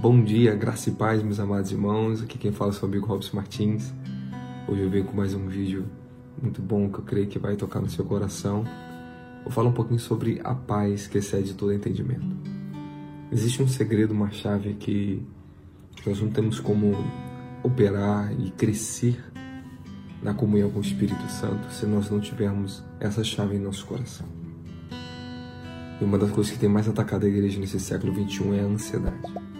Bom 0.00 0.22
dia, 0.22 0.54
graça 0.54 0.90
e 0.90 0.92
paz, 0.92 1.20
meus 1.24 1.40
amados 1.40 1.72
irmãos. 1.72 2.22
Aqui 2.22 2.38
quem 2.38 2.52
fala 2.52 2.70
é 2.70 2.72
o 2.72 2.76
seu 2.76 2.86
amigo 2.86 3.04
Robson 3.04 3.34
Martins. 3.34 3.92
Hoje 4.68 4.82
eu 4.82 4.88
venho 4.88 5.04
com 5.04 5.16
mais 5.16 5.34
um 5.34 5.48
vídeo 5.48 5.86
muito 6.40 6.62
bom 6.62 6.88
que 6.88 7.00
eu 7.00 7.04
creio 7.04 7.26
que 7.26 7.36
vai 7.36 7.56
tocar 7.56 7.80
no 7.80 7.90
seu 7.90 8.04
coração. 8.04 8.62
Vou 9.42 9.50
falar 9.50 9.70
um 9.70 9.72
pouquinho 9.72 9.98
sobre 9.98 10.40
a 10.44 10.54
paz 10.54 11.08
que 11.08 11.18
excede 11.18 11.52
todo 11.52 11.72
entendimento. 11.72 12.24
Existe 13.32 13.60
um 13.60 13.66
segredo, 13.66 14.14
uma 14.14 14.30
chave 14.30 14.74
que 14.74 15.20
nós 16.06 16.20
não 16.20 16.30
temos 16.30 16.60
como 16.60 16.92
operar 17.64 18.32
e 18.38 18.52
crescer 18.52 19.20
na 20.22 20.32
comunhão 20.32 20.70
com 20.70 20.78
o 20.78 20.82
Espírito 20.82 21.28
Santo 21.28 21.72
se 21.72 21.86
nós 21.86 22.08
não 22.08 22.20
tivermos 22.20 22.84
essa 23.00 23.24
chave 23.24 23.56
em 23.56 23.58
nosso 23.58 23.84
coração. 23.84 24.28
E 26.00 26.04
uma 26.04 26.16
das 26.16 26.30
coisas 26.30 26.52
que 26.52 26.58
tem 26.60 26.68
mais 26.68 26.88
atacado 26.88 27.26
a 27.26 27.28
igreja 27.28 27.58
nesse 27.58 27.80
século 27.80 28.14
XXI 28.14 28.58
é 28.58 28.60
a 28.60 28.64
ansiedade. 28.64 29.57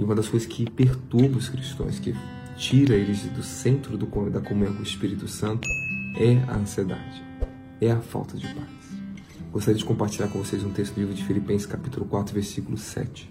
E 0.00 0.02
uma 0.02 0.14
das 0.14 0.28
coisas 0.28 0.48
que 0.48 0.64
perturba 0.70 1.36
os 1.36 1.50
cristãos, 1.50 1.98
que 1.98 2.14
tira 2.56 2.94
eles 2.94 3.22
do 3.24 3.42
centro 3.42 3.98
do, 3.98 4.06
da 4.30 4.40
comunhão 4.40 4.72
com 4.72 4.80
o 4.80 4.82
Espírito 4.82 5.28
Santo, 5.28 5.68
é 6.16 6.42
a 6.50 6.56
ansiedade, 6.56 7.22
é 7.82 7.90
a 7.90 8.00
falta 8.00 8.34
de 8.38 8.46
paz. 8.46 8.70
Gostaria 9.52 9.76
de 9.76 9.84
compartilhar 9.84 10.28
com 10.28 10.38
vocês 10.38 10.64
um 10.64 10.70
texto 10.70 10.94
do 10.94 11.00
livro 11.00 11.14
de 11.14 11.22
Filipenses, 11.22 11.66
capítulo 11.66 12.06
4, 12.06 12.32
versículo 12.32 12.78
7. 12.78 13.30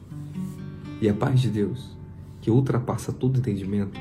E 1.02 1.09
a 1.09 1.13
paz 1.16 1.41
de 1.41 1.49
Deus, 1.49 1.97
que 2.39 2.52
ultrapassa 2.52 3.11
todo 3.11 3.39
entendimento, 3.39 3.99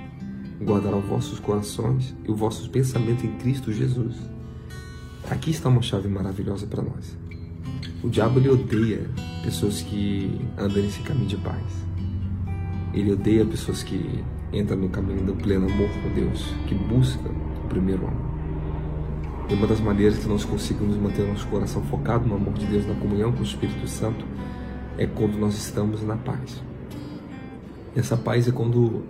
guardará 0.62 0.98
os 0.98 1.06
vossos 1.06 1.40
corações 1.40 2.14
e 2.22 2.30
os 2.30 2.38
vossos 2.38 2.68
pensamentos 2.68 3.24
em 3.24 3.32
Cristo 3.38 3.72
Jesus. 3.72 4.14
Aqui 5.30 5.52
está 5.52 5.70
uma 5.70 5.80
chave 5.80 6.06
maravilhosa 6.06 6.66
para 6.66 6.82
nós. 6.82 7.16
O 8.02 8.10
diabo 8.10 8.38
ele 8.38 8.50
odeia 8.50 9.08
pessoas 9.42 9.80
que 9.80 10.38
andam 10.58 10.82
nesse 10.82 11.00
caminho 11.00 11.28
de 11.28 11.38
paz. 11.38 11.87
Ele 12.98 13.12
odeia 13.12 13.44
pessoas 13.44 13.82
que 13.82 14.24
entram 14.52 14.78
no 14.78 14.88
caminho 14.88 15.24
do 15.24 15.34
pleno 15.34 15.66
amor 15.70 15.88
com 16.02 16.14
Deus, 16.14 16.54
que 16.66 16.74
buscam 16.74 17.30
o 17.64 17.68
primeiro 17.68 18.06
amor. 18.06 18.28
E 19.48 19.54
uma 19.54 19.66
das 19.66 19.80
maneiras 19.80 20.18
que 20.18 20.28
nós 20.28 20.44
conseguimos 20.44 20.96
manter 20.96 21.26
nosso 21.26 21.46
coração 21.46 21.82
focado 21.84 22.26
no 22.26 22.34
amor 22.34 22.54
de 22.54 22.66
Deus, 22.66 22.86
na 22.86 22.94
comunhão 22.94 23.32
com 23.32 23.40
o 23.40 23.44
Espírito 23.44 23.86
Santo, 23.86 24.24
é 24.96 25.06
quando 25.06 25.38
nós 25.38 25.56
estamos 25.56 26.02
na 26.02 26.16
paz. 26.16 26.62
E 27.94 27.98
essa 27.98 28.16
paz 28.16 28.48
é 28.48 28.52
quando 28.52 29.04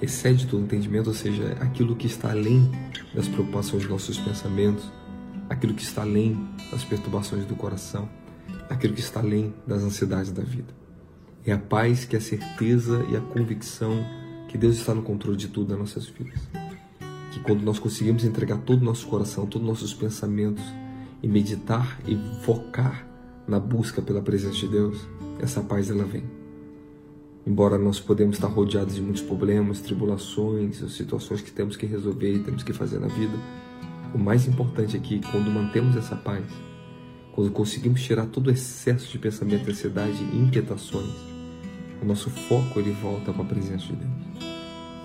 excede 0.00 0.46
todo 0.46 0.62
entendimento, 0.62 1.08
ou 1.08 1.14
seja, 1.14 1.56
aquilo 1.60 1.96
que 1.96 2.06
está 2.06 2.30
além 2.30 2.70
das 3.14 3.26
preocupações 3.26 3.82
dos 3.82 3.90
nossos 3.90 4.18
pensamentos, 4.18 4.90
aquilo 5.48 5.74
que 5.74 5.82
está 5.82 6.02
além 6.02 6.48
das 6.70 6.84
perturbações 6.84 7.44
do 7.44 7.56
coração 7.56 8.08
aquilo 8.70 8.94
que 8.94 9.00
está 9.00 9.20
além 9.20 9.52
das 9.66 9.82
ansiedades 9.82 10.30
da 10.30 10.42
vida. 10.42 10.79
É 11.44 11.52
a 11.52 11.58
paz 11.58 12.04
que 12.04 12.14
é 12.14 12.18
a 12.18 12.22
certeza 12.22 13.04
e 13.10 13.16
a 13.16 13.20
convicção 13.20 14.04
que 14.46 14.58
Deus 14.58 14.76
está 14.76 14.94
no 14.94 15.00
controle 15.00 15.38
de 15.38 15.48
tudo 15.48 15.70
nas 15.70 15.78
nossas 15.78 16.06
vidas. 16.06 16.38
Que 17.32 17.40
quando 17.40 17.62
nós 17.62 17.78
conseguimos 17.78 18.24
entregar 18.24 18.58
todo 18.58 18.82
o 18.82 18.84
nosso 18.84 19.06
coração, 19.06 19.46
todos 19.46 19.66
os 19.66 19.74
nossos 19.74 19.94
pensamentos 19.94 20.62
e 21.22 21.28
meditar 21.28 21.98
e 22.06 22.18
focar 22.44 23.06
na 23.48 23.58
busca 23.58 24.02
pela 24.02 24.20
presença 24.20 24.56
de 24.56 24.68
Deus, 24.68 25.08
essa 25.40 25.62
paz 25.62 25.90
ela 25.90 26.04
vem. 26.04 26.24
Embora 27.46 27.78
nós 27.78 27.98
podemos 27.98 28.36
estar 28.36 28.48
rodeados 28.48 28.96
de 28.96 29.00
muitos 29.00 29.22
problemas, 29.22 29.80
tribulações, 29.80 30.76
situações 30.92 31.40
que 31.40 31.50
temos 31.50 31.74
que 31.74 31.86
resolver 31.86 32.34
e 32.34 32.40
temos 32.40 32.62
que 32.62 32.74
fazer 32.74 32.98
na 32.98 33.08
vida, 33.08 33.38
o 34.12 34.18
mais 34.18 34.46
importante 34.46 34.96
é 34.96 35.00
que 35.00 35.20
quando 35.30 35.50
mantemos 35.50 35.96
essa 35.96 36.16
paz, 36.16 36.44
quando 37.32 37.50
conseguimos 37.50 38.02
tirar 38.02 38.26
todo 38.26 38.48
o 38.48 38.50
excesso 38.50 39.10
de 39.10 39.18
pensamento, 39.18 39.70
ansiedade 39.70 40.22
e 40.34 40.36
inquietações, 40.36 41.29
o 42.02 42.04
nosso 42.04 42.30
foco 42.30 42.78
ele 42.78 42.92
volta 42.92 43.32
para 43.32 43.42
a 43.42 43.46
presença 43.46 43.86
de 43.86 43.96
Deus. 43.96 44.50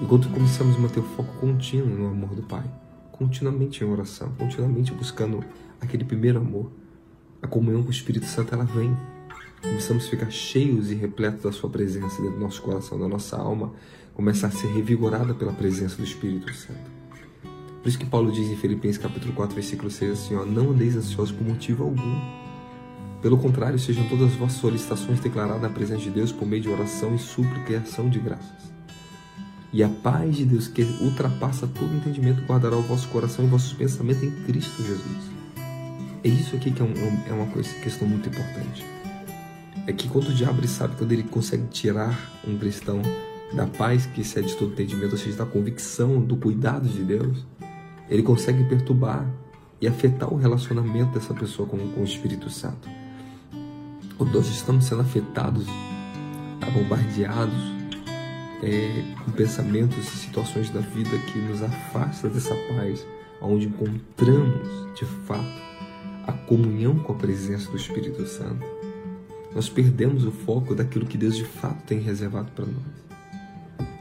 E 0.02 0.06
começamos 0.28 0.76
a 0.76 0.80
manter 0.80 1.00
o 1.00 1.04
foco 1.04 1.34
contínuo 1.40 1.88
no 1.88 2.08
amor 2.08 2.36
do 2.36 2.44
Pai, 2.44 2.64
continuamente 3.12 3.84
em 3.84 3.88
oração, 3.88 4.32
continuamente 4.38 4.94
buscando 4.94 5.44
aquele 5.80 6.04
primeiro 6.04 6.40
amor, 6.40 6.72
a 7.42 7.48
comunhão 7.48 7.82
com 7.82 7.90
o 7.90 7.92
Espírito 7.92 8.26
Santo 8.26 8.54
ela 8.54 8.66
vem. 8.66 8.96
Começamos 9.62 10.06
a 10.06 10.10
ficar 10.10 10.30
cheios 10.30 10.92
e 10.92 10.96
repletos 10.96 11.44
da 11.44 11.52
Sua 11.52 11.70
presença 11.70 12.22
dentro 12.22 12.38
do 12.38 12.44
nosso 12.44 12.62
coração, 12.62 13.00
da 13.00 13.08
nossa 13.08 13.38
alma, 13.38 13.74
começar 14.14 14.48
a 14.48 14.52
ser 14.52 14.68
revigorada 14.68 15.34
pela 15.34 15.54
presença 15.54 15.98
do 15.98 16.04
Espírito 16.04 16.54
Santo. 16.54 16.96
Por 17.82 17.90
isso 17.90 18.00
que 18.00 18.06
Paulo 18.06 18.32
diz 18.32 18.48
em 18.50 18.56
Filipenses 18.56 18.98
capítulo 18.98 19.34
4, 19.34 19.54
versículo 19.54 19.92
6 19.92 20.12
assim, 20.12 20.36
ó, 20.36 20.46
não 20.46 20.72
andeis 20.72 20.96
ansiosos 20.96 21.32
por 21.32 21.48
motivo 21.48 21.84
algum. 21.84 22.45
Pelo 23.22 23.38
contrário, 23.38 23.80
sejam 23.80 24.08
todas 24.08 24.32
as 24.32 24.36
vossas 24.36 24.58
solicitações 24.58 25.20
declaradas 25.20 25.62
na 25.62 25.70
presença 25.70 26.02
de 26.02 26.10
Deus 26.10 26.32
por 26.32 26.48
meio 26.48 26.62
de 26.62 26.70
oração 26.70 27.16
e 27.16 27.20
súplica 27.20 27.74
e 27.74 27.76
ação 27.76 28.10
de 28.10 28.20
graças. 28.20 28.76
E 29.74 29.84
a 29.84 29.90
paz 29.90 30.38
de 30.38 30.46
Deus, 30.46 30.68
que 30.68 30.84
ultrapassa 31.02 31.68
todo 31.68 31.96
entendimento, 31.96 32.42
guardará 32.46 32.78
o 32.78 32.82
vosso 32.82 33.08
coração 33.10 33.44
e 33.44 33.48
vossos 33.48 33.74
pensamentos 33.74 34.24
em 34.24 34.32
Cristo 34.44 34.82
Jesus. 34.82 35.32
É 36.24 36.30
isso 36.30 36.56
aqui 36.56 36.72
que 36.72 36.82
é, 36.82 36.86
um, 36.86 36.94
é 37.28 37.34
uma 37.34 37.48
coisa, 37.48 37.70
questão 37.80 38.08
muito 38.08 38.30
importante. 38.30 38.86
É 39.86 39.94
que 39.94 40.08
quando 40.08 40.30
o 40.30 40.34
diabo 40.34 40.66
sabe, 40.68 40.96
quando 40.96 41.12
ele 41.12 41.24
consegue 41.24 41.68
tirar 41.68 42.18
um 42.48 42.58
cristão 42.58 43.02
da 43.54 43.68
paz 43.68 44.06
que 44.06 44.22
excede 44.22 44.56
todo 44.56 44.72
entendimento, 44.72 45.12
ou 45.12 45.18
seja, 45.18 45.38
da 45.38 45.46
convicção, 45.46 46.22
do 46.22 46.36
cuidado 46.38 46.88
de 46.88 47.04
Deus, 47.04 47.46
ele 48.10 48.24
consegue 48.24 48.64
perturbar 48.64 49.30
e 49.82 49.88
afetar 49.88 50.34
o 50.34 50.38
relacionamento 50.38 51.12
dessa 51.12 51.34
pessoa 51.34 51.68
com, 51.68 51.78
com 51.78 52.02
o 52.02 52.04
Espírito 52.04 52.50
Santo. 52.50 52.90
Quando 54.18 54.34
nós 54.34 54.48
estamos 54.48 54.86
sendo 54.86 55.02
afetados, 55.02 55.66
bombardeados 56.76 57.56
é, 58.62 59.16
com 59.24 59.32
pensamentos 59.32 59.98
e 59.98 60.18
situações 60.18 60.70
da 60.70 60.82
vida 60.82 61.18
que 61.32 61.40
nos 61.40 61.64
afasta 61.64 62.28
dessa 62.28 62.54
paz, 62.76 63.06
onde 63.42 63.68
encontramos 63.68 64.94
de 64.96 65.06
fato 65.26 65.66
a 66.28 66.34
comunhão 66.34 66.98
com 67.00 67.14
a 67.14 67.16
presença 67.16 67.70
do 67.72 67.78
Espírito 67.78 68.26
Santo, 68.28 68.66
nós 69.54 69.70
perdemos 69.70 70.26
o 70.26 70.32
foco 70.32 70.76
daquilo 70.76 71.06
que 71.06 71.18
Deus 71.18 71.38
de 71.38 71.46
fato 71.46 71.84
tem 71.84 72.00
reservado 72.00 72.52
para 72.52 72.66
nós. 72.66 73.06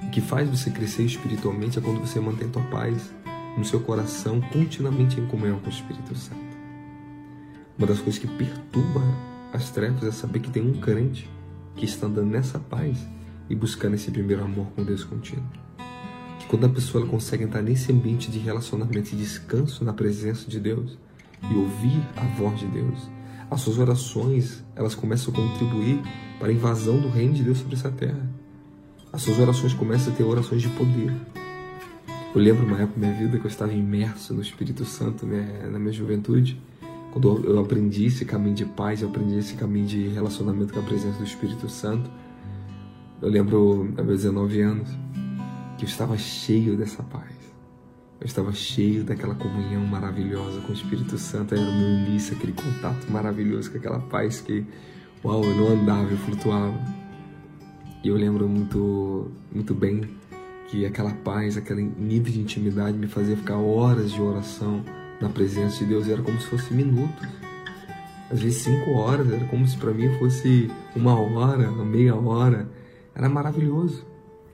O 0.02 0.10
que 0.10 0.20
faz 0.20 0.48
você 0.48 0.70
crescer 0.70 1.04
espiritualmente 1.04 1.78
é 1.78 1.82
quando 1.82 2.00
você 2.00 2.18
mantém 2.18 2.48
tua 2.48 2.62
paz 2.62 3.12
no 3.56 3.64
seu 3.64 3.78
coração 3.80 4.40
continuamente 4.40 5.20
em 5.20 5.26
comunhão 5.26 5.60
com 5.60 5.66
o 5.66 5.72
Espírito 5.72 6.16
Santo. 6.16 6.42
Uma 7.78 7.86
das 7.86 7.98
coisas 7.98 8.18
que 8.18 8.26
perturba 8.26 9.02
as 9.54 9.70
trevas 9.70 10.02
é 10.02 10.10
saber 10.10 10.40
que 10.40 10.50
tem 10.50 10.60
um 10.60 10.80
crente 10.80 11.30
que 11.76 11.84
está 11.84 12.08
andando 12.08 12.26
nessa 12.26 12.58
paz 12.58 12.98
e 13.48 13.54
buscando 13.54 13.94
esse 13.94 14.10
primeiro 14.10 14.42
amor 14.42 14.66
com 14.74 14.82
Deus 14.82 15.04
contínuo. 15.04 15.46
Que 16.40 16.46
quando 16.46 16.66
a 16.66 16.68
pessoa 16.68 17.06
consegue 17.06 17.44
entrar 17.44 17.62
nesse 17.62 17.92
ambiente 17.92 18.32
de 18.32 18.40
relacionamento 18.40 19.14
e 19.14 19.16
descanso 19.16 19.84
na 19.84 19.92
presença 19.92 20.50
de 20.50 20.58
Deus 20.58 20.98
e 21.48 21.54
ouvir 21.54 22.02
a 22.16 22.24
voz 22.36 22.58
de 22.58 22.66
Deus, 22.66 22.98
as 23.48 23.60
suas 23.60 23.78
orações 23.78 24.64
elas 24.74 24.96
começam 24.96 25.32
a 25.32 25.36
contribuir 25.36 26.02
para 26.40 26.48
a 26.48 26.52
invasão 26.52 26.98
do 26.98 27.08
reino 27.08 27.34
de 27.34 27.44
Deus 27.44 27.58
sobre 27.58 27.76
essa 27.76 27.92
terra. 27.92 28.28
As 29.12 29.22
suas 29.22 29.38
orações 29.38 29.72
começam 29.72 30.12
a 30.12 30.16
ter 30.16 30.24
orações 30.24 30.62
de 30.62 30.68
poder, 30.70 31.12
eu 32.34 32.40
lembro 32.40 32.66
uma 32.66 32.80
época 32.80 32.98
da 32.98 33.06
minha 33.06 33.16
vida 33.16 33.38
que 33.38 33.46
eu 33.46 33.48
estava 33.48 33.72
imerso 33.72 34.34
no 34.34 34.42
Espírito 34.42 34.84
Santo 34.84 35.24
né, 35.24 35.68
na 35.70 35.78
minha 35.78 35.92
juventude. 35.92 36.60
Quando 37.14 37.46
eu 37.46 37.60
aprendi 37.60 38.06
esse 38.06 38.24
caminho 38.24 38.56
de 38.56 38.64
paz, 38.64 39.00
eu 39.00 39.08
aprendi 39.08 39.36
esse 39.36 39.54
caminho 39.54 39.86
de 39.86 40.08
relacionamento 40.08 40.74
com 40.74 40.80
a 40.80 40.82
presença 40.82 41.16
do 41.16 41.22
Espírito 41.22 41.68
Santo. 41.68 42.10
Eu 43.22 43.28
lembro, 43.28 43.88
aos 43.96 44.04
meus 44.04 44.22
19 44.22 44.60
anos, 44.60 44.88
que 45.78 45.84
eu 45.84 45.88
estava 45.88 46.18
cheio 46.18 46.76
dessa 46.76 47.04
paz. 47.04 47.32
Eu 48.20 48.26
estava 48.26 48.52
cheio 48.52 49.04
daquela 49.04 49.36
comunhão 49.36 49.86
maravilhosa 49.86 50.60
com 50.62 50.70
o 50.70 50.74
Espírito 50.74 51.16
Santo. 51.16 51.54
Era 51.54 51.62
o 51.62 51.78
meu 51.78 51.88
início, 52.00 52.36
aquele 52.36 52.52
contato 52.52 53.08
maravilhoso 53.08 53.70
com 53.70 53.78
aquela 53.78 54.00
paz 54.00 54.40
que, 54.40 54.66
uau, 55.24 55.44
eu 55.44 55.54
não 55.54 55.68
andava, 55.68 56.10
eu 56.10 56.18
flutuava. 56.18 56.74
E 58.02 58.08
eu 58.08 58.16
lembro 58.16 58.48
muito, 58.48 59.30
muito 59.54 59.72
bem 59.72 60.00
que 60.68 60.84
aquela 60.84 61.12
paz, 61.12 61.56
aquele 61.56 61.84
nível 61.96 62.32
de 62.32 62.40
intimidade 62.40 62.98
me 62.98 63.06
fazia 63.06 63.36
ficar 63.36 63.58
horas 63.58 64.10
de 64.10 64.20
oração 64.20 64.82
na 65.24 65.30
presença 65.30 65.78
de 65.78 65.86
Deus. 65.86 66.08
Era 66.08 66.22
como 66.22 66.40
se 66.40 66.46
fosse 66.46 66.72
minutos, 66.72 67.26
às 68.30 68.40
vezes 68.40 68.62
cinco 68.62 68.92
horas. 68.92 69.30
Era 69.32 69.44
como 69.46 69.66
se 69.66 69.76
para 69.76 69.92
mim 69.92 70.16
fosse 70.18 70.70
uma 70.94 71.18
hora, 71.18 71.70
uma 71.70 71.84
meia 71.84 72.14
hora. 72.14 72.68
Era 73.14 73.28
maravilhoso. 73.28 74.04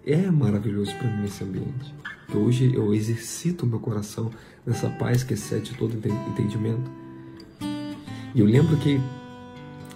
É 0.07 0.31
maravilhoso 0.31 0.95
para 0.97 1.09
mim 1.09 1.27
esse 1.27 1.45
ambiente. 1.45 1.95
Que 2.29 2.37
hoje 2.37 2.73
eu 2.75 2.95
exercito 2.95 3.67
meu 3.67 3.81
coração 3.81 4.31
nessa 4.65 4.89
paz 4.89 5.25
que 5.25 5.35
excede 5.35 5.75
todo 5.75 5.95
entendimento. 5.95 6.91
E 8.35 8.41
eu 8.41 8.47
lembro 8.47 8.77
que 8.77 9.01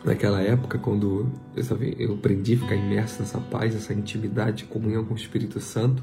naquela 0.04 0.42
época, 0.42 0.78
quando 0.78 1.30
eu, 1.56 1.62
sabe, 1.62 1.96
eu 1.98 2.14
aprendi 2.14 2.54
a 2.54 2.58
ficar 2.58 2.74
imerso 2.74 3.20
nessa 3.20 3.38
paz, 3.38 3.74
nessa 3.74 3.94
intimidade, 3.94 4.64
comunhão 4.64 5.04
com 5.04 5.14
o 5.14 5.16
Espírito 5.16 5.60
Santo, 5.60 6.02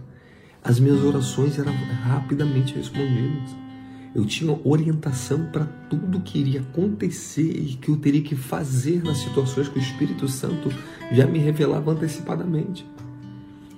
as 0.63 0.79
minhas 0.79 1.03
orações 1.03 1.59
eram 1.59 1.73
rapidamente 1.73 2.73
respondidas. 2.75 3.70
Eu 4.13 4.25
tinha 4.25 4.59
orientação 4.65 5.45
para 5.51 5.65
tudo 5.89 6.19
que 6.19 6.39
iria 6.39 6.61
acontecer 6.61 7.49
e 7.49 7.75
que 7.75 7.89
eu 7.89 7.97
teria 7.97 8.21
que 8.21 8.35
fazer 8.35 9.01
nas 9.03 9.19
situações 9.19 9.69
que 9.69 9.79
o 9.79 9.81
Espírito 9.81 10.27
Santo 10.27 10.69
já 11.11 11.25
me 11.25 11.39
revelava 11.39 11.91
antecipadamente. 11.91 12.85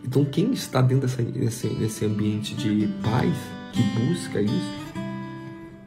Então, 0.04 0.26
quem 0.26 0.52
está 0.52 0.82
dentro 0.82 1.08
dessa, 1.08 1.22
desse, 1.24 1.68
desse 1.70 2.06
ambiente 2.06 2.56
de 2.56 2.88
paz, 3.02 3.34
que 3.72 3.82
busca 4.00 4.42
isso, 4.42 4.84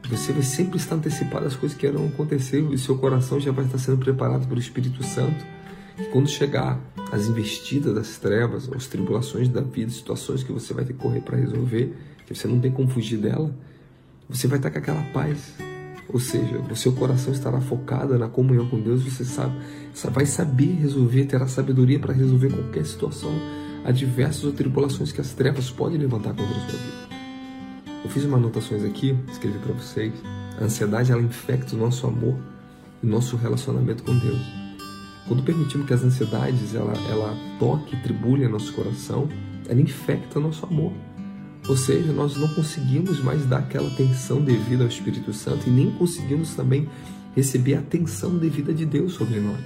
você 0.09 0.31
vai 0.31 0.41
sempre 0.41 0.77
estar 0.77 0.95
antecipado 0.95 1.45
às 1.45 1.55
coisas 1.55 1.77
que 1.77 1.85
irão 1.85 2.07
acontecer 2.07 2.61
e 2.71 2.77
seu 2.77 2.97
coração 2.97 3.39
já 3.39 3.51
vai 3.51 3.65
estar 3.65 3.77
sendo 3.77 3.97
preparado 3.97 4.47
pelo 4.47 4.59
Espírito 4.59 5.03
Santo. 5.03 5.45
E 5.99 6.05
quando 6.05 6.29
chegar 6.29 6.79
as 7.11 7.27
investidas 7.27 7.93
das 7.93 8.17
trevas, 8.17 8.69
as 8.71 8.87
tribulações 8.87 9.49
da 9.49 9.61
vida, 9.61 9.91
situações 9.91 10.43
que 10.43 10.51
você 10.51 10.73
vai 10.73 10.85
ter 10.85 10.93
que 10.93 10.99
correr 10.99 11.21
para 11.21 11.37
resolver, 11.37 11.93
que 12.25 12.33
você 12.33 12.47
não 12.47 12.59
tem 12.59 12.71
como 12.71 12.87
fugir 12.87 13.17
dela, 13.17 13.53
você 14.29 14.47
vai 14.47 14.59
estar 14.59 14.71
com 14.71 14.77
aquela 14.77 15.01
paz. 15.11 15.53
Ou 16.09 16.19
seja, 16.19 16.59
o 16.59 16.75
seu 16.75 16.93
coração 16.93 17.33
estará 17.33 17.59
focado 17.59 18.17
na 18.17 18.29
comunhão 18.29 18.67
com 18.69 18.79
Deus, 18.79 19.03
você 19.03 19.25
sabe, 19.25 19.53
vai 20.11 20.25
saber 20.25 20.79
resolver, 20.79 21.25
terá 21.25 21.47
sabedoria 21.47 21.99
para 21.99 22.13
resolver 22.13 22.49
qualquer 22.49 22.85
situação 22.85 23.31
adversas 23.87 24.43
ou 24.43 24.51
tribulações 24.51 25.11
que 25.11 25.21
as 25.21 25.31
trevas 25.31 25.69
podem 25.69 25.97
levantar 25.97 26.33
contra 26.33 26.45
a 26.45 26.69
sua 26.69 26.79
vida. 26.79 27.07
Eu 28.03 28.09
fiz 28.09 28.25
umas 28.25 28.39
anotações 28.39 28.83
aqui, 28.83 29.17
escrevi 29.31 29.57
para 29.59 29.73
vocês. 29.73 30.13
A 30.59 30.65
ansiedade 30.65 31.11
ela 31.11 31.21
infecta 31.21 31.75
o 31.75 31.79
nosso 31.79 32.05
amor 32.05 32.37
e 33.01 33.07
nosso 33.07 33.37
relacionamento 33.37 34.03
com 34.03 34.17
Deus. 34.17 34.41
Quando 35.27 35.43
permitimos 35.43 35.87
que 35.87 35.93
as 35.93 36.03
ansiedades 36.03 36.75
ela, 36.75 36.93
ela 37.09 37.35
toque 37.59 38.01
tribulhe 38.01 38.47
nosso 38.47 38.73
coração, 38.73 39.27
ela 39.67 39.81
infecta 39.81 40.39
o 40.39 40.41
nosso 40.41 40.65
amor. 40.65 40.93
Ou 41.67 41.75
seja, 41.75 42.13
nós 42.13 42.37
não 42.37 42.47
conseguimos 42.49 43.21
mais 43.21 43.45
dar 43.45 43.59
aquela 43.59 43.89
atenção 43.89 44.41
devida 44.41 44.83
ao 44.83 44.89
Espírito 44.89 45.33
Santo 45.33 45.67
e 45.67 45.71
nem 45.71 45.91
conseguimos 45.91 46.55
também 46.55 46.87
receber 47.35 47.75
a 47.75 47.79
atenção 47.79 48.37
devida 48.37 48.73
de 48.73 48.85
Deus 48.85 49.13
sobre 49.13 49.39
nós. 49.39 49.63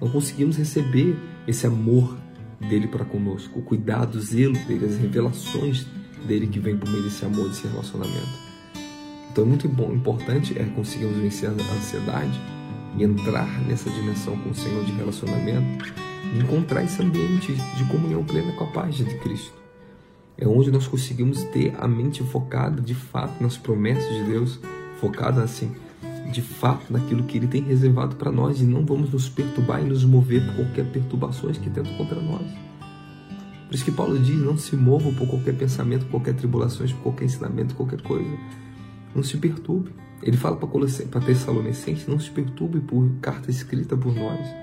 Não 0.00 0.10
conseguimos 0.10 0.56
receber 0.56 1.16
esse 1.46 1.66
amor 1.66 2.16
dele 2.60 2.86
para 2.86 3.04
conosco, 3.04 3.58
o 3.58 3.62
cuidado, 3.62 4.16
o 4.16 4.20
zelo 4.20 4.56
dele, 4.66 4.84
as 4.84 4.96
revelações 4.96 5.86
dele 6.26 6.46
que 6.46 6.60
vem 6.60 6.76
por 6.76 6.88
meio 6.88 7.02
desse 7.02 7.24
amor, 7.24 7.48
desse 7.48 7.66
relacionamento. 7.66 8.52
Então 9.30 9.44
é 9.44 9.46
muito 9.46 9.66
importante 9.66 10.56
é 10.58 10.64
conseguirmos 10.64 11.16
vencer 11.16 11.48
a 11.48 11.52
ansiedade 11.52 12.40
e 12.98 13.02
entrar 13.02 13.48
nessa 13.66 13.90
dimensão 13.90 14.36
com 14.38 14.50
o 14.50 14.54
Senhor 14.54 14.84
de 14.84 14.92
relacionamento 14.92 15.92
e 16.34 16.38
encontrar 16.38 16.84
esse 16.84 17.02
ambiente 17.02 17.54
de 17.76 17.84
comunhão 17.86 18.22
plena 18.22 18.52
com 18.52 18.64
a 18.64 18.66
paz 18.68 18.94
de 18.94 19.04
Cristo. 19.20 19.61
É 20.36 20.46
onde 20.46 20.70
nós 20.70 20.86
conseguimos 20.86 21.42
ter 21.44 21.74
a 21.78 21.86
mente 21.86 22.22
focada 22.22 22.80
de 22.80 22.94
fato 22.94 23.42
nas 23.42 23.56
promessas 23.56 24.14
de 24.14 24.24
Deus, 24.24 24.58
focada 25.00 25.42
assim, 25.42 25.72
de 26.32 26.40
fato 26.40 26.92
naquilo 26.92 27.24
que 27.24 27.36
Ele 27.36 27.46
tem 27.46 27.62
reservado 27.62 28.16
para 28.16 28.32
nós 28.32 28.60
e 28.60 28.64
não 28.64 28.84
vamos 28.84 29.12
nos 29.12 29.28
perturbar 29.28 29.82
e 29.82 29.84
nos 29.84 30.04
mover 30.04 30.44
por 30.46 30.56
qualquer 30.56 30.86
perturbações 30.90 31.58
que 31.58 31.68
tentam 31.68 31.94
contra 31.96 32.20
nós. 32.20 32.46
Por 33.66 33.74
isso 33.74 33.84
que 33.84 33.90
Paulo 33.92 34.18
diz: 34.18 34.36
não 34.36 34.56
se 34.56 34.76
movam 34.76 35.14
por 35.14 35.26
qualquer 35.26 35.54
pensamento, 35.54 36.06
qualquer 36.06 36.34
tribulação, 36.34 36.86
por 36.86 37.02
qualquer 37.02 37.24
ensinamento, 37.24 37.74
qualquer 37.74 38.02
coisa. 38.02 38.36
Não 39.14 39.22
se 39.22 39.36
perturbe. 39.36 39.90
Ele 40.22 40.36
fala 40.36 40.56
para 40.56 41.20
Tessalonicenses: 41.20 42.06
não 42.06 42.18
se 42.18 42.30
perturbe 42.30 42.80
por 42.80 43.08
carta 43.20 43.50
escrita 43.50 43.96
por 43.96 44.14
nós. 44.14 44.61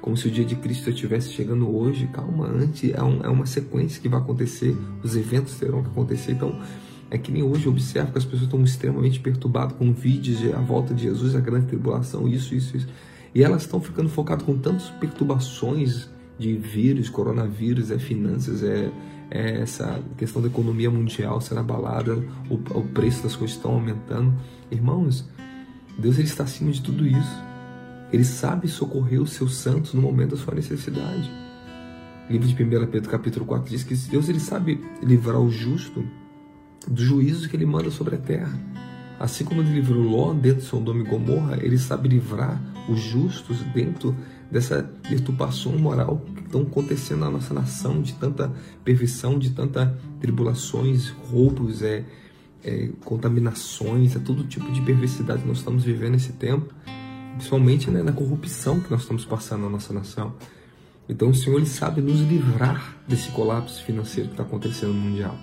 Como 0.00 0.16
se 0.16 0.28
o 0.28 0.30
dia 0.30 0.44
de 0.44 0.56
Cristo 0.56 0.90
estivesse 0.90 1.32
chegando 1.32 1.74
hoje. 1.74 2.08
Calma, 2.12 2.46
antes 2.46 2.92
é, 2.92 3.02
um, 3.02 3.22
é 3.22 3.28
uma 3.28 3.46
sequência 3.46 4.00
que 4.00 4.08
vai 4.08 4.20
acontecer, 4.20 4.76
os 5.02 5.14
eventos 5.14 5.54
terão 5.54 5.82
que 5.82 5.88
acontecer. 5.88 6.32
Então, 6.32 6.58
é 7.10 7.18
que 7.18 7.32
nem 7.32 7.42
hoje 7.42 7.66
eu 7.66 7.72
observo 7.72 8.12
que 8.12 8.18
as 8.18 8.24
pessoas 8.24 8.42
estão 8.42 8.62
extremamente 8.62 9.18
perturbadas 9.18 9.76
com 9.76 9.92
vídeos 9.92 10.38
de 10.38 10.52
a 10.52 10.60
volta 10.60 10.94
de 10.94 11.02
Jesus, 11.02 11.34
a 11.34 11.40
grande 11.40 11.66
tribulação, 11.66 12.28
isso, 12.28 12.54
isso, 12.54 12.76
isso. 12.76 12.88
E 13.34 13.42
elas 13.42 13.62
estão 13.62 13.80
ficando 13.80 14.08
focadas 14.08 14.44
com 14.44 14.56
tantas 14.56 14.90
perturbações 14.90 16.08
de 16.38 16.56
vírus, 16.56 17.08
coronavírus, 17.08 17.90
é 17.90 17.98
finanças, 17.98 18.62
é, 18.62 18.90
é 19.30 19.60
essa 19.60 20.00
questão 20.16 20.40
da 20.40 20.48
economia 20.48 20.90
mundial 20.90 21.40
sendo 21.40 21.60
abalada, 21.60 22.14
o, 22.48 22.54
o 22.54 22.82
preço 22.94 23.22
das 23.24 23.36
coisas 23.36 23.56
estão 23.56 23.72
aumentando. 23.72 24.32
Irmãos, 24.70 25.28
Deus 25.98 26.16
ele 26.16 26.28
está 26.28 26.44
acima 26.44 26.70
de 26.70 26.80
tudo 26.80 27.06
isso. 27.06 27.49
Ele 28.12 28.24
sabe 28.24 28.68
socorrer 28.68 29.20
os 29.20 29.32
seus 29.32 29.56
santos 29.56 29.94
no 29.94 30.02
momento 30.02 30.30
da 30.30 30.36
sua 30.36 30.54
necessidade. 30.54 31.30
O 32.28 32.32
livro 32.32 32.46
de 32.46 32.54
1 32.54 32.86
Pedro 32.86 33.10
capítulo 33.10 33.44
4 33.44 33.70
diz 33.70 33.82
que 33.82 33.94
Deus 33.94 34.28
ele 34.28 34.40
sabe 34.40 34.80
livrar 35.02 35.40
o 35.40 35.50
justo 35.50 36.04
dos 36.88 37.04
juízos 37.04 37.46
que 37.46 37.56
ele 37.56 37.66
manda 37.66 37.90
sobre 37.90 38.16
a 38.16 38.18
terra. 38.18 38.58
Assim 39.18 39.44
como 39.44 39.60
ele 39.60 39.74
livrou 39.74 40.02
Ló 40.02 40.32
dentro 40.32 40.60
de 40.60 40.66
Sodoma 40.66 41.00
e 41.00 41.04
Gomorra, 41.04 41.58
ele 41.60 41.76
sabe 41.78 42.08
livrar 42.08 42.60
os 42.88 43.00
justos 43.00 43.58
dentro 43.74 44.16
dessa 44.50 44.82
perturbação 45.08 45.78
moral 45.78 46.24
que 46.34 46.42
estão 46.42 46.62
acontecendo 46.62 47.20
na 47.20 47.30
nossa 47.30 47.54
nação, 47.54 48.00
de 48.00 48.14
tanta 48.14 48.52
perfeição, 48.82 49.38
de 49.38 49.50
tanta 49.50 49.96
tribulações, 50.20 51.08
roubos, 51.08 51.82
é, 51.82 52.04
é, 52.64 52.90
contaminações, 53.04 54.16
é 54.16 54.18
todo 54.18 54.44
tipo 54.44 54.70
de 54.72 54.80
perversidade 54.82 55.42
que 55.42 55.48
nós 55.48 55.58
estamos 55.58 55.84
vivendo 55.84 56.12
nesse 56.12 56.32
tempo, 56.32 56.74
principalmente 57.40 57.90
né, 57.90 58.02
na 58.02 58.12
corrupção 58.12 58.80
que 58.80 58.90
nós 58.90 59.00
estamos 59.00 59.24
passando 59.24 59.62
na 59.62 59.70
nossa 59.70 59.94
nação. 59.94 60.34
Então 61.08 61.30
o 61.30 61.34
Senhor 61.34 61.56
ele 61.56 61.66
sabe 61.66 62.02
nos 62.02 62.20
livrar 62.20 62.98
desse 63.08 63.30
colapso 63.30 63.82
financeiro 63.82 64.28
que 64.28 64.34
está 64.34 64.44
acontecendo 64.44 64.92
no 64.92 65.00
mundial. 65.00 65.36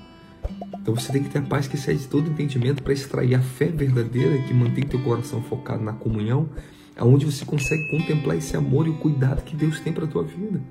Então 0.80 0.96
você 0.96 1.12
tem 1.12 1.24
que 1.24 1.30
ter 1.30 1.40
a 1.40 1.42
paz 1.42 1.68
que 1.68 1.76
excede 1.76 2.08
todo 2.08 2.30
entendimento 2.30 2.84
para 2.84 2.94
extrair 2.94 3.34
a 3.34 3.42
fé 3.42 3.66
verdadeira 3.66 4.38
que 4.44 4.54
mantém 4.54 4.86
teu 4.86 5.02
coração 5.02 5.42
focado 5.42 5.84
na 5.84 5.92
comunhão, 5.92 6.48
aonde 6.96 7.26
você 7.26 7.44
consegue 7.44 7.90
contemplar 7.90 8.38
esse 8.38 8.56
amor 8.56 8.86
e 8.86 8.92
o 8.92 8.98
cuidado 8.98 9.44
que 9.44 9.56
Deus 9.56 9.80
tem 9.80 9.92
para 9.92 10.06
tua 10.06 10.24
vida. 10.24 10.62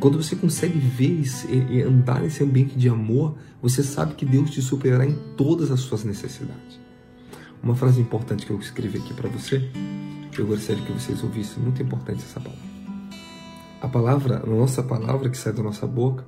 Quando 0.00 0.20
você 0.20 0.34
consegue 0.34 0.78
ver 0.78 1.22
e 1.70 1.82
andar 1.82 2.20
nesse 2.20 2.42
ambiente 2.42 2.76
de 2.76 2.88
amor, 2.88 3.36
você 3.62 3.82
sabe 3.82 4.14
que 4.14 4.26
Deus 4.26 4.50
te 4.50 4.60
superará 4.60 5.06
em 5.06 5.16
todas 5.36 5.70
as 5.70 5.80
suas 5.80 6.02
necessidades. 6.02 6.80
Uma 7.62 7.76
frase 7.76 8.00
importante 8.00 8.44
que 8.44 8.50
eu 8.50 8.58
escrevi 8.58 8.98
aqui 8.98 9.14
para 9.14 9.28
você, 9.28 9.70
que 10.32 10.40
eu 10.40 10.46
gostaria 10.46 10.82
que 10.82 10.92
vocês 10.92 11.22
ouvissem, 11.22 11.62
muito 11.62 11.82
importante 11.82 12.24
essa 12.24 12.40
palavra. 12.40 12.72
A 13.80 13.88
palavra, 13.88 14.42
a 14.42 14.46
nossa 14.46 14.82
palavra 14.82 15.28
que 15.28 15.36
sai 15.36 15.52
da 15.52 15.62
nossa 15.62 15.86
boca, 15.86 16.24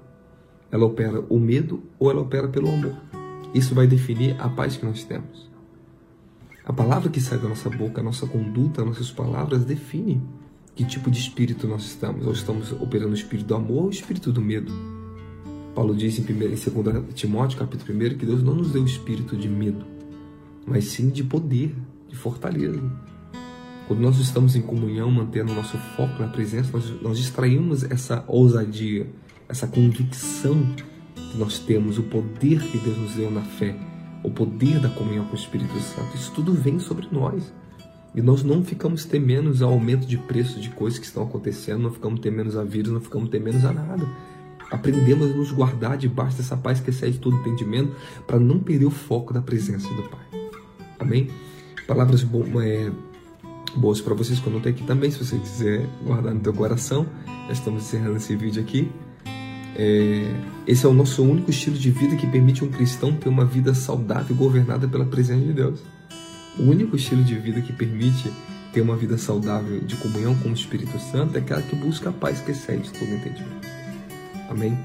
ela 0.71 0.85
opera 0.85 1.25
o 1.29 1.39
medo 1.39 1.83
ou 1.99 2.11
ela 2.11 2.21
opera 2.21 2.49
pelo 2.49 2.69
amor. 2.69 2.95
Isso 3.55 3.75
vai 3.75 3.87
definir 3.87 4.37
a 4.41 4.49
paz 4.49 4.77
que 4.77 4.85
nós 4.85 5.05
temos. 5.05 5.51
A 6.65 6.73
palavra 6.73 7.09
que 7.09 7.21
sai 7.21 7.39
da 7.39 7.49
nossa 7.49 7.71
boca, 7.71 8.01
a 8.01 8.05
nossa 8.05 8.27
conduta, 8.27 8.85
nossas 8.85 9.11
palavras 9.11 9.65
define 9.65 10.23
que 10.75 10.85
tipo 10.85 11.11
de 11.11 11.19
espírito 11.19 11.67
nós 11.67 11.85
estamos. 11.85 12.27
Ou 12.27 12.33
estamos 12.33 12.73
operando 12.73 13.13
o 13.13 13.15
espírito 13.15 13.47
do 13.47 13.55
amor 13.55 13.83
ou 13.83 13.87
o 13.87 13.91
espírito 13.91 14.33
do 14.33 14.41
medo. 14.41 14.73
Paulo 15.75 15.95
diz 15.95 16.19
em, 16.19 16.23
1, 16.23 16.43
em 16.43 16.49
2 16.49 17.15
Timóteo, 17.15 17.59
capítulo 17.59 17.97
1, 17.97 18.19
que 18.19 18.27
Deus 18.27 18.43
não 18.43 18.55
nos 18.55 18.73
deu 18.73 18.83
o 18.83 18.87
espírito 18.87 19.37
de 19.37 19.49
medo, 19.49 19.85
mas 20.67 20.85
sim 20.87 21.09
de 21.09 21.25
poder, 21.25 21.75
de 22.09 22.17
fortaleza. 22.17 22.81
Quando 23.87 24.01
nós 24.01 24.19
estamos 24.19 24.57
em 24.57 24.63
comunhão, 24.63 25.11
mantendo 25.11 25.53
o 25.53 25.55
nosso 25.55 25.77
foco 25.97 26.21
na 26.21 26.29
presença, 26.29 26.71
nós, 26.73 27.03
nós 27.03 27.19
distraímos 27.19 27.85
essa 27.85 28.25
ousadia, 28.27 29.07
essa 29.49 29.67
convicção 29.67 30.67
que 31.15 31.37
nós 31.37 31.59
temos, 31.59 31.99
o 31.99 32.03
poder 32.05 32.63
que 32.63 32.79
Deus 32.79 32.97
nos 32.97 33.15
deu 33.15 33.31
na 33.31 33.43
fé, 33.43 33.77
o 34.23 34.31
poder 34.31 34.81
da 34.81 34.89
comunhão 34.89 35.27
com 35.27 35.33
o 35.33 35.39
Espírito 35.39 35.79
Santo, 35.81 36.17
isso 36.17 36.33
tudo 36.33 36.55
vem 36.55 36.79
sobre 36.79 37.07
nós. 37.13 37.53
E 38.15 38.23
nós 38.23 38.43
não 38.43 38.65
ficamos 38.65 39.05
temendo 39.05 39.53
ao 39.63 39.73
aumento 39.73 40.07
de 40.07 40.17
preço 40.17 40.61
de 40.61 40.71
coisas 40.71 40.99
que 40.99 41.05
estão 41.05 41.25
acontecendo, 41.25 41.83
não 41.83 41.91
ficamos 41.91 42.21
temendo 42.21 42.59
a 42.59 42.65
vírus, 42.65 42.93
não 42.93 43.01
ficamos 43.01 43.29
temendo 43.29 43.67
a 43.67 43.73
nada. 43.73 44.07
Aprendemos 44.71 45.31
a 45.31 45.35
nos 45.35 45.53
guardar 45.53 45.99
debaixo 45.99 46.37
dessa 46.37 46.57
paz 46.57 46.81
que 46.81 46.91
excede 46.91 47.19
todo 47.19 47.37
entendimento 47.37 47.95
para 48.27 48.39
não 48.39 48.61
perder 48.61 48.87
o 48.87 48.91
foco 48.91 49.35
da 49.35 49.43
presença 49.43 49.89
do 49.95 50.05
Pai. 50.05 50.25
Amém? 50.99 51.29
Palavras 51.87 52.23
bo 52.23 52.45
é, 52.63 52.91
boas 53.79 54.01
para 54.01 54.15
vocês 54.15 54.39
que 54.39 54.47
eu 54.47 54.57
aqui 54.59 54.85
também, 54.85 55.11
se 55.11 55.19
você 55.23 55.37
quiser 55.37 55.87
guardar 56.05 56.35
no 56.35 56.41
teu 56.41 56.53
coração. 56.53 57.07
Já 57.47 57.53
estamos 57.53 57.85
encerrando 57.85 58.17
esse 58.17 58.35
vídeo 58.37 58.63
aqui. 58.63 58.91
É, 59.77 60.33
esse 60.67 60.87
é 60.87 60.89
o 60.89 60.93
nosso 60.93 61.23
único 61.23 61.51
estilo 61.51 61.77
de 61.77 61.91
vida 61.91 62.17
que 62.17 62.27
permite 62.27 62.65
um 62.65 62.71
cristão 62.71 63.13
ter 63.13 63.29
uma 63.29 63.45
vida 63.45 63.75
saudável 63.75 64.35
governada 64.37 64.87
pela 64.87 65.05
presença 65.05 65.45
de 65.45 65.53
Deus. 65.53 65.81
O 66.59 66.63
único 66.63 66.95
estilo 66.97 67.25
de 67.25 67.35
vida 67.35 67.61
que 67.61 67.73
permite 67.73 68.31
ter 68.73 68.81
uma 68.81 68.97
vida 68.97 69.19
saudável 69.19 69.81
de 69.81 69.97
comunhão 69.97 70.35
com 70.37 70.49
o 70.49 70.53
Espírito 70.53 70.99
Santo 70.99 71.37
é 71.37 71.41
aquela 71.41 71.63
que 71.63 71.75
busca 71.75 72.11
a 72.11 72.13
paz 72.13 72.41
que 72.41 72.53
excede 72.53 72.91
todo 72.93 73.09
entendimento. 73.09 73.69
Amém? 74.49 74.79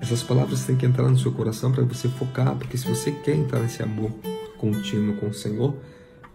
Essas 0.00 0.22
palavras 0.22 0.64
têm 0.64 0.76
que 0.76 0.86
entrar 0.86 1.08
no 1.08 1.18
seu 1.18 1.32
coração 1.32 1.72
para 1.72 1.82
você 1.84 2.08
focar, 2.08 2.54
porque 2.56 2.76
se 2.76 2.86
você 2.88 3.10
quer 3.10 3.34
entrar 3.34 3.60
nesse 3.60 3.82
amor 3.82 4.10
contínuo 4.58 5.16
com 5.16 5.28
o 5.28 5.34
Senhor, 5.34 5.74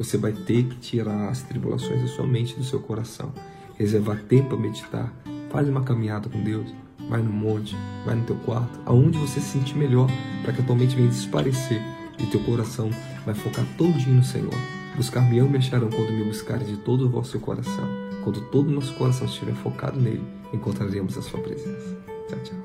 você 0.03 0.17
vai 0.17 0.31
ter 0.31 0.63
que 0.63 0.75
tirar 0.77 1.29
as 1.29 1.41
tribulações 1.41 2.01
da 2.01 2.07
sua 2.07 2.25
mente 2.25 2.55
do 2.55 2.63
seu 2.63 2.79
coração. 2.79 3.33
Reservar 3.77 4.23
tempo 4.23 4.49
para 4.49 4.57
meditar. 4.57 5.13
Faz 5.49 5.67
uma 5.67 5.83
caminhada 5.83 6.29
com 6.29 6.41
Deus 6.41 6.71
vai 7.11 7.21
no 7.21 7.31
monte, 7.31 7.75
vai 8.05 8.15
no 8.15 8.23
teu 8.23 8.37
quarto, 8.37 8.79
aonde 8.85 9.17
você 9.17 9.41
se 9.41 9.51
sentir 9.51 9.77
melhor, 9.77 10.09
para 10.41 10.53
que 10.53 10.61
a 10.61 10.63
tua 10.63 10.75
mente 10.77 10.95
venha 10.95 11.09
desaparecer 11.09 11.81
e 12.17 12.25
teu 12.27 12.39
coração 12.45 12.89
vai 13.25 13.35
focar 13.35 13.65
todinho 13.77 14.15
no 14.15 14.23
Senhor. 14.23 14.53
Buscar-me-ão 14.95 15.49
me 15.49 15.57
acharão 15.57 15.89
quando 15.89 16.11
me 16.11 16.23
buscarem 16.23 16.65
de 16.65 16.77
todo 16.77 17.05
o 17.05 17.09
vosso 17.09 17.37
coração. 17.39 17.87
Quando 18.23 18.41
todo 18.49 18.69
o 18.69 18.71
nosso 18.71 18.93
coração 18.93 19.27
estiver 19.27 19.55
focado 19.55 19.99
nele, 19.99 20.23
encontraremos 20.53 21.17
a 21.17 21.21
sua 21.21 21.39
presença. 21.39 21.97
Tchau, 22.29 22.39
tchau. 22.43 22.60